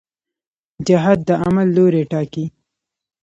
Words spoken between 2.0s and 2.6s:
ټاکي.